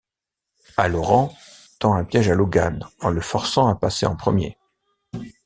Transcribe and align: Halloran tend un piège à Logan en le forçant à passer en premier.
Halloran 0.77 1.29
tend 1.77 1.93
un 1.93 2.03
piège 2.05 2.27
à 2.31 2.33
Logan 2.33 2.83
en 3.01 3.11
le 3.11 3.21
forçant 3.21 3.67
à 3.67 3.75
passer 3.75 4.07
en 4.07 4.15
premier. 4.15 4.57